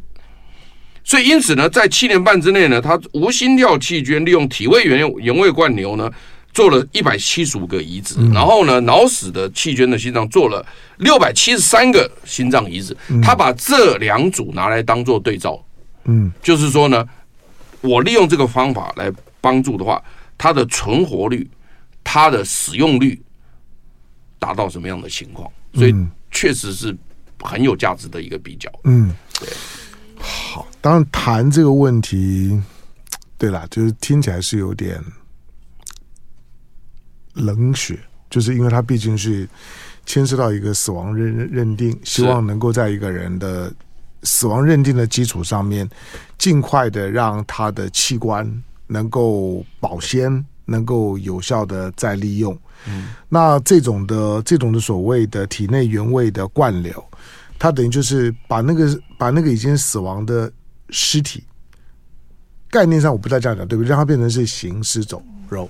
[1.04, 6.12] 所以因此呢，在七年半之内呢，他无心跳弃捐利用体位原原位灌流呢。
[6.56, 10.66] 做了一百七十五个移植，然后呢，脑死的弃捐的心脏做了
[11.00, 12.96] 六百七十三个心脏移植。
[13.22, 15.62] 他把这两组拿来当做对照，
[16.06, 17.08] 嗯，就是说呢，
[17.82, 20.04] 我利用这个方法来帮助的话，
[20.38, 21.50] 它的存活率、
[22.04, 23.22] 它的使用率
[24.40, 25.52] 达到什么样的情况？
[25.74, 25.94] 所以
[26.32, 26.96] 确实是
[27.42, 28.72] 很有价值的一个比较。
[28.86, 29.50] 嗯，对。
[30.18, 32.60] 好，当然谈这个问题，
[33.38, 35.04] 对啦，就是听起来是有点。
[37.38, 39.46] 冷血，就是因为它毕竟是
[40.06, 43.70] 牵涉到一个死亡认认定，希望能够在一个人的
[44.26, 45.90] 死亡认定的基础上面，
[46.38, 52.58] 尽快的让他的器官能够保鲜，能够有效的再利用。
[52.88, 57.04] 嗯，那这种的这种的所谓的体内原位的灌流，
[57.58, 60.52] 它等于就是把那个把那个已经死亡的
[60.90, 61.44] 尸体，
[62.70, 63.90] 概念上我不再这样讲，对不对？
[63.90, 65.70] 让它变成是行尸走肉。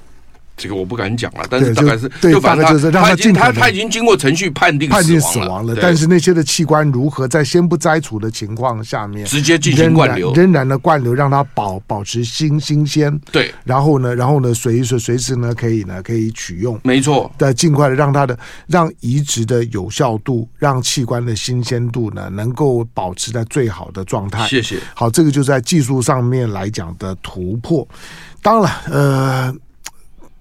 [0.57, 18.37] 这个我不敢讲了，但是大概是就反正他他已经他他已经经过程序判定判定死亡了，但是那些的器官如何在先不摘除的情况下面直接进行灌流，仍然的灌流让它保保持新新鲜，对，然后呢，然后呢，随时随时呢可以呢可以取用，没错，的尽快的让它的
[18.67, 24.47] 让移植的有效度，让器官的新鲜度呢能够保持在最好的状态。
[24.47, 24.77] 谢谢。
[24.93, 27.85] 好，这个就在技术上面来讲的突破。
[28.41, 29.55] 当然，呃。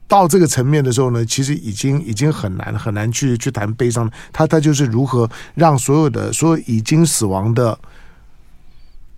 [0.07, 4.11] 到这个层面的时候呢，其实已经已经很难很难去去谈悲伤。
[4.33, 7.79] 他他就是如何让所有的所有已经死亡的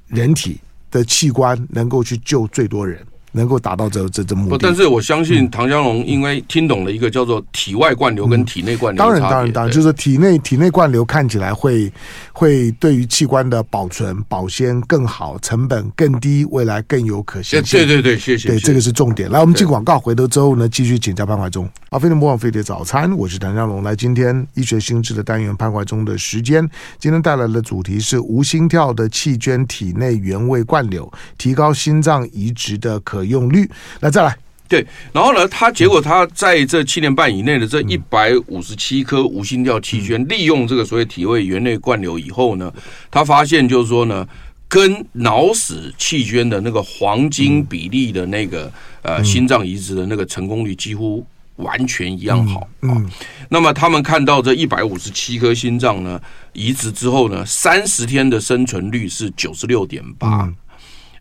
[0.07, 3.05] 人体的器官能够去救最多人。
[3.37, 11.93] 能够达到这这这目的，但是我相信唐江龙因为听懂了一个叫做体外灌流跟体内灌流，当然当然当然，就是体内体内灌流看起来会
[12.33, 17.79] 会对于器官的保存保鲜更好，成本更低，未来更有可行性。
[17.79, 18.49] 对对对，谢谢。
[18.49, 19.31] 对，这个是重点。
[19.31, 21.69] 来，我们进广告，回头之后呢，继续请教潘怀忠。
[21.91, 23.83] 阿飞的魔王飞碟早餐，我是唐江龙。
[23.83, 26.67] 来，今天医学新知的单元，潘怀忠的时间，
[26.99, 33.69] 今天带来的主题是无心跳的气捐体内原位灌流，提高心脏移植的可用率。
[34.01, 34.37] 那再来，
[34.69, 42.73] 对，然后呢，他结果他在这七年半以内的这一百五十七颗无心跳气圈，利用这个所谓体位原内灌流以后呢，
[43.11, 44.27] 他发现就是说呢，
[44.67, 51.25] 跟脑死气圈的那个黄金比例的那个呃心脏移植的那个成功率几乎
[51.57, 52.69] 完全一样好。
[52.81, 53.01] 啊，
[53.49, 56.21] 那么他们看到这一百五十七颗心脏呢
[56.53, 60.53] 移植之后呢，三十天的生存率是九十六点八。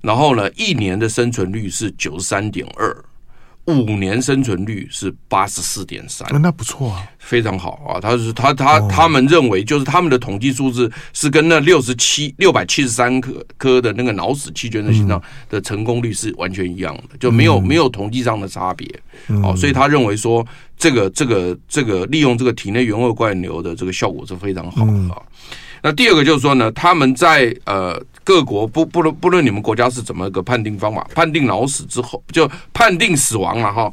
[0.06, 2.96] 然后呢，一年的生存率是九十三点二，
[3.66, 8.00] 五年生存率是八十四点三，那不错啊，非常好啊。
[8.00, 18.88] 他是他他他们认为，就是他们的统计数字是跟那六十七六百七十三颗颗的那个脑死气捐的心脏的成功率是完全一样的，就没有没有统计上的差别。
[19.42, 20.46] 哦，所以他认为说，
[20.78, 25.20] 这个这个这个利用这个体内原位灌流的这个效果是非常好的啊。
[25.82, 28.00] 那第二个就是说呢，他们在呃。
[28.26, 33.90] 各国不不论不论你们国家是怎么个判定方法，判定脑死之后就判定死亡了哈，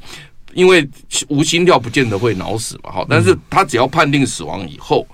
[0.55, 0.89] 因为
[1.29, 5.07] 无心跳不见得会脑死嘛哈，但是他只要判定死亡以后，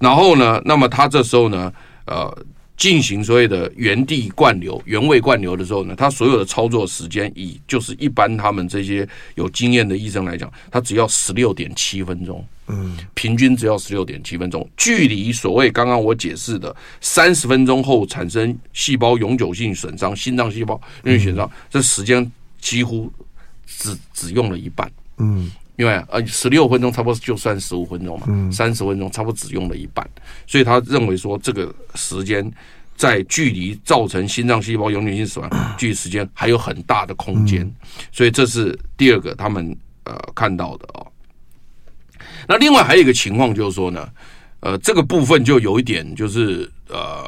[0.00, 1.72] 然后呢，那么他这时候呢，
[2.06, 2.36] 呃。
[2.82, 22.28] 进行所谓的原地灌流、原位灌流的时候呢，他所有的操作时间以就是一般他们这些有经验的医生来讲，他只要十六点七分钟，嗯，平均只要十六点七分钟，距离所谓刚刚我解释的三十分钟后产生细胞永久性损伤、心脏细胞永久性损伤，这时间
[22.60, 23.08] 几乎
[23.64, 25.48] 只只用了一半，嗯。
[25.76, 30.08] 因为呃，十六分钟差不多就算十五分钟嘛，三十分钟差不多只用了一半，
[30.46, 32.50] 所以他认为说这个时间
[32.96, 37.68] 在距离造成心脏细胞永久性死亡距离时间还有很大的空间，
[38.12, 41.06] 所以这是第二个他们呃看到的哦。
[42.46, 44.08] 那另外还有一个情况就是说呢，
[44.60, 47.24] 呃，这个部分就有一点就是呃。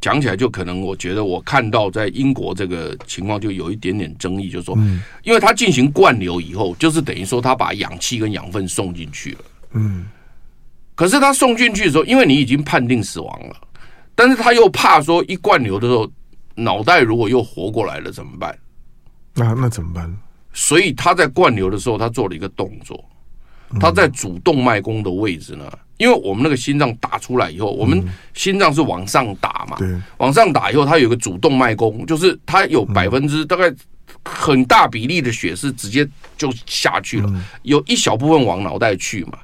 [0.00, 4.74] 讲起来就可能，我觉得我看到在英国这个情况就有一点点争议，就是说，
[5.22, 9.40] 因为他进行灌流以后，就是等于说他把氧气跟养分送进去了，
[9.72, 10.06] 嗯，
[10.94, 13.56] 可是他送进去的时候，因为你已经判定死亡了，
[14.14, 16.10] 但是他又怕说一灌流的时候，
[16.54, 18.58] 脑袋如果又活过来了怎么办？
[19.34, 20.10] 那那怎么办？
[20.52, 23.04] 所以他在灌流的时候，他做了一个动作，
[23.78, 25.70] 他在主动脉弓的位置呢。
[26.00, 29.76] 因为我们那个心脏打出来以后，我们心脏是往上打嘛，
[30.16, 33.70] 往上打以后，它有个主动脉弓，就是它有百分之大概
[34.24, 36.08] 很大比例的血是直接
[36.38, 37.30] 就下去了，
[37.64, 39.38] 有一小部分往脑袋去嘛。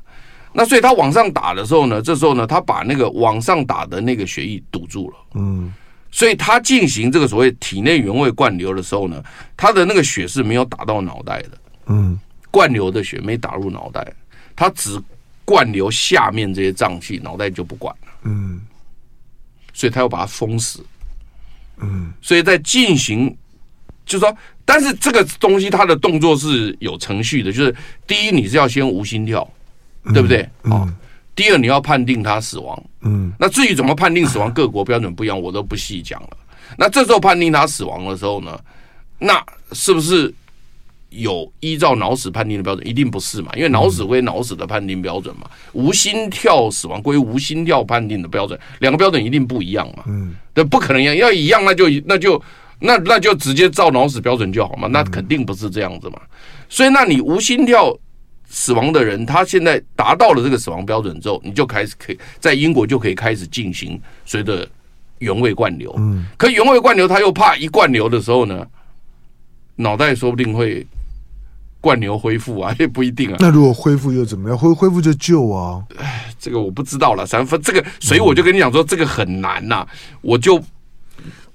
[0.54, 5.70] 那所以它往上打的时候呢，这时候呢，它把那个往上打的那个血液堵住了，嗯，
[6.10, 9.22] 所以它进行这个所谓体内原位灌流的时候呢，
[9.58, 11.50] 它的那个血是没有打到脑袋的，
[11.88, 12.18] 嗯，
[12.50, 14.10] 灌流的血没打入脑袋，
[14.56, 14.98] 它只。
[15.46, 18.08] 灌流下面这些脏器，脑袋就不管了。
[18.24, 18.60] 嗯，
[19.72, 20.84] 所以他要把它封死。
[21.78, 23.34] 嗯，所以在进行，
[24.04, 27.74] 就是说，但是这个东西它的动作是有程序的，就是
[28.06, 29.48] 第一你是要先无心跳，
[30.12, 30.42] 对不对？
[30.62, 30.92] 啊，
[31.36, 32.84] 第二你要判定他死亡。
[33.02, 36.36] 嗯，那至于怎么判定死亡， 各国标准不一样，我都不细讲了。
[36.76, 38.58] 那这时候判定他死亡的时候呢，
[39.18, 39.40] 那
[39.72, 40.34] 是不是？
[41.10, 43.50] 有依照脑死判定的标准，一定不是嘛？
[43.56, 50.04] 因为脑死归脑死的判定标准嘛，无心跳死亡归无心跳判定的标准，两个标准一定不一样嘛？
[50.06, 52.42] 嗯，对，不可能一样，要一样那就那就
[52.80, 54.88] 那那就直接照脑死标准就好嘛？
[54.88, 56.20] 那肯定不是这样子嘛。
[56.68, 57.96] 所以，那你无心跳
[58.48, 64.68] 死亡的人，他现在达到了这个死亡标准之后，你就开始可以在英国就可以开始进行随着
[65.20, 65.94] 原位灌流。
[65.98, 68.66] 嗯，可原位灌流他又怕一灌流的时候呢，
[69.76, 70.86] 脑袋说不定会。
[71.78, 73.36] 灌流恢复啊，也不一定啊。
[73.38, 74.58] 那如果恢复又怎么样？
[74.58, 75.80] 恢恢复就救啊？
[75.96, 77.24] 哎，这个我不知道了。
[77.24, 79.88] 三分这个，所以我就跟你讲说，这个很难呐、啊。
[80.20, 80.60] 我就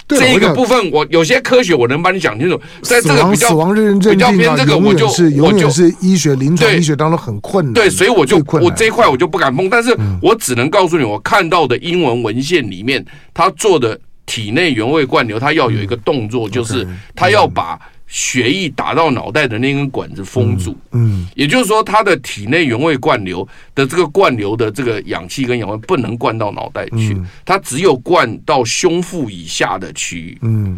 [0.07, 2.57] 这一个部分，我有些科学我能帮你讲清楚。
[2.81, 7.73] 在这个比较死亡认证比较偏这个，我就是永远是医学临床医学当中很困难。
[7.73, 9.69] 对，所以我就我这一块我就不敢碰。
[9.69, 17.77] 但是我只能告诉你，我看到的英文文献里面，他做的体内原位灌流，他要有一个动作，就是他要把。
[18.13, 30.77] 血液打到脑袋的那根管子封住，嗯，也就是说，他的体内原位灌流的这个灌流的这个氧气跟氧气不能灌到脑袋去，它只有灌到胸腹以下的区域，嗯，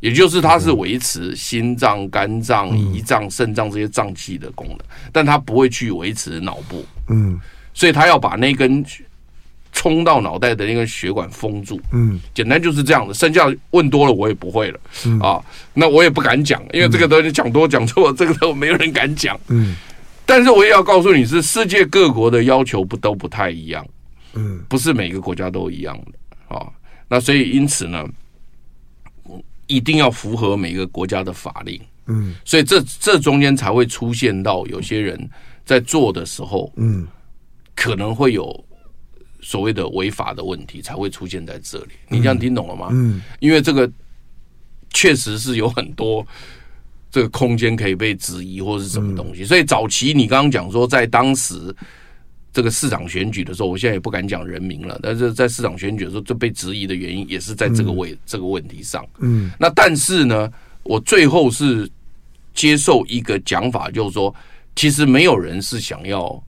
[0.00, 4.78] 也就是它是维持心脏、肝脏、胰脏、肾脏这些脏器的功能，
[5.10, 7.40] 但它不会去维持脑部，嗯，
[7.72, 8.84] 所以他要把那根。
[9.74, 13.12] 冲到脑袋的那个血管封住，嗯，简单就是这样的。
[13.12, 15.44] 剩下问多了我也不会了，嗯、啊，
[15.74, 19.76] 那我也不敢讲，因为这个东西讲多讲错，这个都没有人敢讲，嗯。
[20.24, 23.84] 但是我也要告诉你是，世界各国的要求不都不太一样，
[24.34, 26.66] 嗯，不是每个国家都一样的啊。
[27.08, 28.06] 那所以因此呢，
[29.66, 32.34] 一定要符合每个国家的法令，嗯。
[32.44, 35.28] 所以这这中间才会出现到有些人
[35.66, 37.06] 在做的时候，嗯，
[37.74, 38.64] 可能会有。
[39.44, 42.88] 所谓的违法的问题才会出现在这里，你这样听懂了吗？
[42.92, 43.88] 嗯，因为这个
[44.88, 46.26] 确实是有很多
[47.10, 51.54] 这个空间可以被质疑或是什么东西，所以早期你刚刚讲说，在当时
[52.54, 59.06] 这个市长选举的时候，我现在也不敢讲人名了，但是在市长选举的时候，这被质疑的原因也是在这个位这个问题上。
[59.18, 60.50] 嗯，那但是呢，
[60.84, 61.86] 我最后是
[62.54, 64.34] 接受一个讲法，就是说，
[64.74, 66.42] 其实没有人是想要。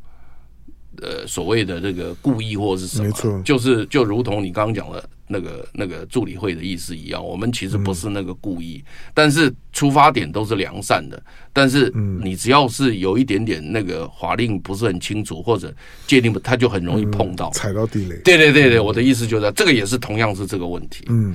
[1.02, 11.22] 呃，所谓的这个故意或是什么，没错，就是就如同你刚刚讲的那个那个助理会的意思一样，我们其实不是那个故意，嗯、但是出发点都是良善的。
[11.52, 11.90] 但是
[12.22, 15.74] 你只要是有一点点那个法令不是很清楚或者
[16.06, 18.16] 界定不，他就很容易碰到、嗯、踩到地雷。
[18.24, 21.04] 对对对对，我的意思就是这个也是同样是这个问题。
[21.08, 21.34] 嗯，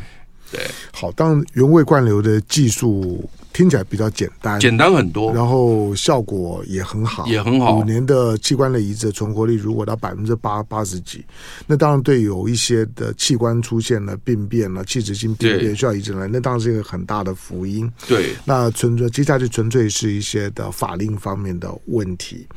[0.52, 0.62] 对。
[0.92, 3.30] 好，当原位灌流的技术。
[3.62, 7.78] 听起来比较简单，简单很多，然后效果也很好，也很好。
[7.78, 11.24] 五年的器官的移植的存活率如果到百分之八八十几，
[11.68, 17.88] 那当然对有一些的器官出现了病变了，器质性病变需要移植了，那当然是一个很大的福音。
[18.08, 22.48] 对，那纯粹接下去纯粹是一些的法令方面的问题。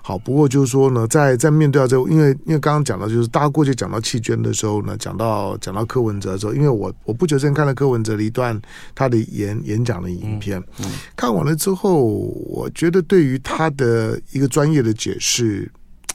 [0.00, 8.60] 好，不过就是说呢，在在面对到这个，因为因为刚刚讲到，就是大家过去讲到弃捐的时候呢，讲到讲到柯文哲的时候，因为我我不久之前看了柯文哲的一段
[8.94, 15.70] 他的演演讲的影片，嗯嗯、看完了之后，我觉得对于他的一个专业的解释，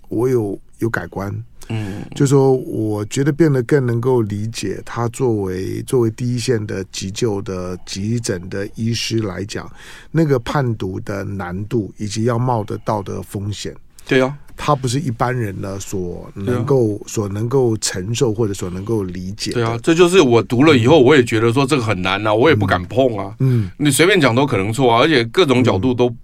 [0.10, 1.34] 我有有改观。
[1.70, 9.70] 嗯，就是说我觉得变得更能够理解他作为作为第一线的急救的急诊的医师来讲，
[10.10, 13.76] 那个判读的难度以及要冒的道德风险。
[14.08, 19.52] 对啊，他不是一般人呢所能够、啊、所能够承受或者所能够理解。
[19.52, 23.34] 对啊，这就是我读了以后，我也觉得说这个很难啊，我也不敢碰啊。
[23.40, 26.18] 嗯，你随便讲都可能错啊，而且各种角度都、嗯、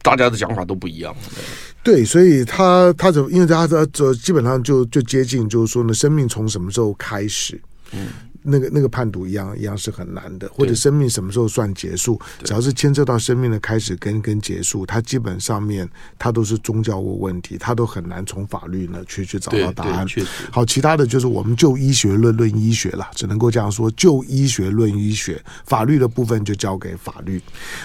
[0.00, 1.14] 大家的想法都不一样。
[1.82, 3.30] 对，所以他他怎么？
[3.30, 7.60] 因为他这这基本上就就接近，就是说呢，生命从什么时候开始？
[7.92, 8.06] 嗯。
[8.42, 12.20] 那个那个判读一样一样是很难的，或者生命什么时候算结束？
[12.42, 15.88] 只要是牵涉到生命的开始跟跟结束，它基本上面
[16.18, 20.04] 它都是宗教无问题，它都很难从法律呢去去找到答案。
[20.50, 27.40] 好，其他的就是我们就医学论论医学了，只能够这样说，就医学论医学，法律的部分就交给法律。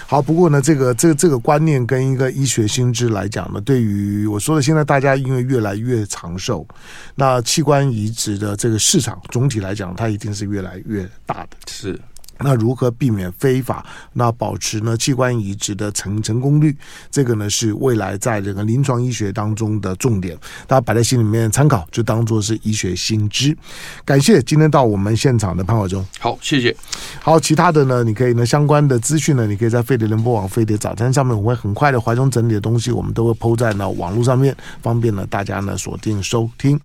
[0.08, 6.66] 好，不过呢，这个这个这个观念跟一个医学新知来讲呢，对于我说的，现在大家因为越来越长寿，
[7.14, 10.47] 那器官移植的这个市场总体来讲，它一定是。
[10.48, 12.00] 越来越大的是，
[12.40, 13.84] 那如何避免非法？
[14.12, 16.76] 那保持呢器官移植的成成功率？
[17.10, 20.36] 这个呢是未来在这个临床医学当中的重点，
[20.66, 23.56] 大家摆在心里面参考，就当做是医学新知。
[24.04, 26.74] 感谢今天到我们现场的潘怀忠，好，谢谢。
[27.20, 36.78] 好，其他的呢，你可以呢相关的资讯呢，你可以在飞碟联播网、飞碟早餐上面，我会很快的怀中整理的东西，我们都会 PO 在呢网络上面，方便呢大家呢锁定收听。